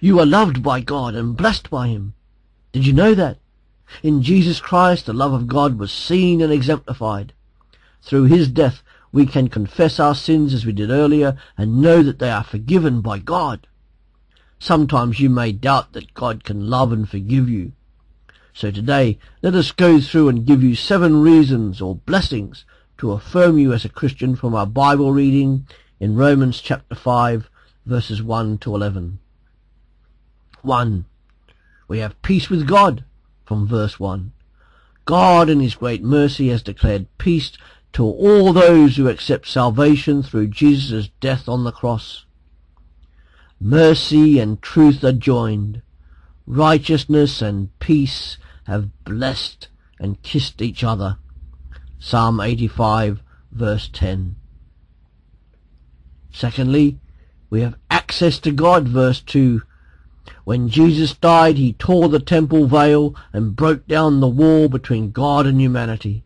[0.00, 2.14] You are loved by God and blessed by Him.
[2.70, 3.38] Did you know that?
[4.00, 7.32] In Jesus Christ, the love of God was seen and exemplified.
[8.02, 12.20] Through His death, we can confess our sins as we did earlier and know that
[12.20, 13.66] they are forgiven by God.
[14.60, 17.72] Sometimes you may doubt that God can love and forgive you.
[18.52, 22.64] So today, let us go through and give you seven reasons or blessings
[22.98, 25.66] to affirm you as a Christian from our Bible reading
[25.98, 27.50] in Romans chapter 5
[27.84, 29.18] verses 1 to 11.
[30.62, 31.04] 1.
[31.86, 33.04] We have peace with God
[33.44, 34.32] from verse 1.
[35.04, 37.52] God in his great mercy has declared peace
[37.94, 42.26] to all those who accept salvation through Jesus' death on the cross.
[43.60, 45.82] Mercy and truth are joined.
[46.46, 51.16] Righteousness and peace have blessed and kissed each other.
[51.98, 54.36] Psalm 85 verse 10.
[56.30, 56.98] Secondly,
[57.50, 59.62] we have access to God, verse 2.
[60.44, 65.46] When Jesus died, he tore the temple veil and broke down the wall between God
[65.46, 66.24] and humanity.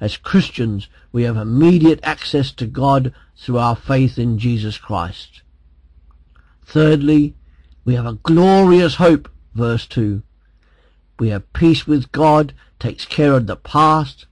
[0.00, 5.42] As Christians, we have immediate access to God through our faith in Jesus Christ.
[6.64, 7.34] Thirdly,
[7.84, 10.22] we have a glorious hope, verse 2.
[11.18, 14.26] We have peace with God, takes care of the past.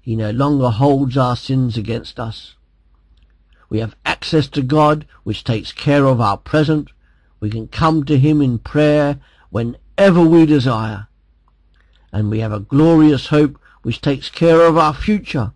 [0.00, 2.54] He no longer holds our sins against us.
[3.68, 6.90] We have access to God, which takes care of our present.
[7.40, 11.08] We can come to Him in prayer whenever we desire.
[12.12, 15.52] And we have a glorious hope which takes care of our future.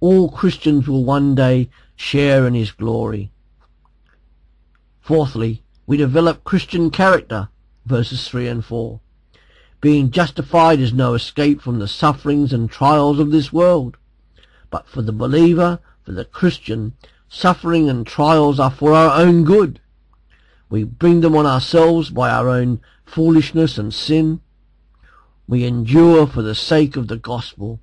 [0.00, 3.30] All Christians will one day share in His glory.
[5.00, 7.48] Fourthly, we develop Christian character,
[7.86, 9.00] verses 3 and 4.
[9.80, 13.96] Being justified is no escape from the sufferings and trials of this world.
[14.70, 16.94] But for the believer, for the Christian,
[17.28, 19.80] suffering and trials are for our own good.
[20.70, 24.40] We bring them on ourselves by our own foolishness and sin.
[25.46, 27.80] We endure for the sake of the gospel.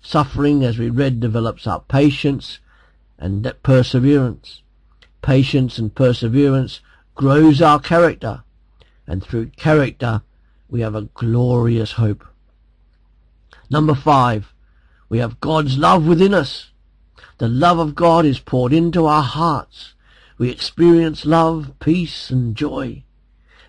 [0.00, 2.60] Suffering, as we read, develops our patience
[3.18, 4.62] and perseverance.
[5.22, 6.80] Patience and perseverance
[7.14, 8.42] grows our character,
[9.06, 10.22] and through character
[10.68, 12.24] we have a glorious hope.
[13.70, 14.52] Number five,
[15.08, 16.70] we have God's love within us.
[17.38, 19.93] The love of God is poured into our hearts.
[20.38, 23.04] We experience love, peace, and joy.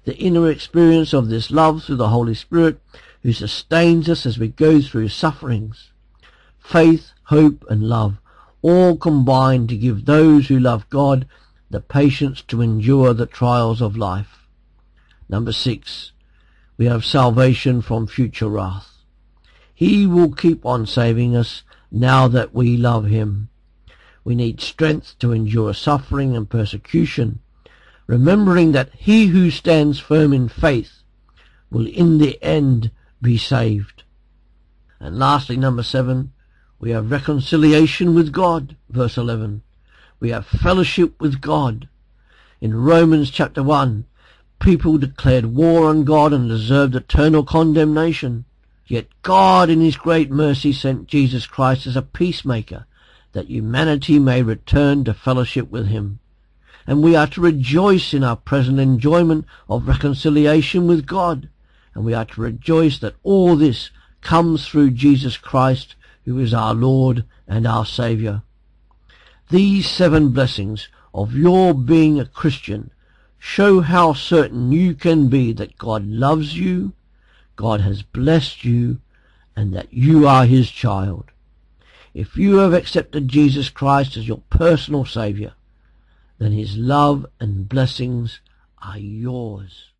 [0.04, 2.80] The inner experience of this love through the Holy Spirit
[3.24, 5.92] who sustains us as we go through sufferings.
[6.60, 8.20] Faith, hope, and love
[8.66, 11.28] all combine to give those who love God
[11.70, 14.48] the patience to endure the trials of life.
[15.30, 16.14] Number six,
[16.76, 19.04] we have salvation from future wrath.
[19.76, 21.62] He will keep on saving us
[21.92, 23.50] now that we love him.
[24.26, 27.42] We need strength to endure suffering and persecution,
[28.08, 31.04] remembering that he who stands firm in faith
[31.70, 32.90] will in the end
[33.22, 34.02] be saved.
[35.00, 36.34] And lastly, number seven,
[36.80, 39.62] we have reconciliation with God, verse 11.
[40.20, 41.88] We have fellowship with God.
[42.60, 44.06] In Romans chapter 1,
[44.58, 48.46] people declared war on God and deserved eternal condemnation.
[48.88, 52.88] Yet God in his great mercy sent Jesus Christ as a peacemaker
[53.36, 56.20] that humanity may return to fellowship with him.
[56.88, 61.50] And we are to rejoice in our present enjoyment of reconciliation with God.
[61.94, 63.90] And we are to rejoice that all this
[64.22, 68.42] comes through Jesus Christ, who is our Lord and our Saviour.
[69.50, 72.90] These seven blessings of your being a Christian
[73.38, 76.94] show how certain you can be that God loves you,
[77.58, 79.02] God has blessed you,
[79.58, 81.32] and that you are his child.
[82.16, 85.52] If you have accepted Jesus Christ as your personal Saviour,
[86.38, 88.40] then his love and blessings
[88.82, 89.92] are yours.